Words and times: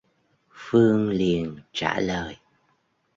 Phương 0.53 1.09
liền 1.09 1.59
trả 1.73 1.99
lời 1.99 2.37